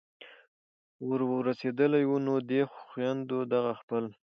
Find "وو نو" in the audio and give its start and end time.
2.05-2.35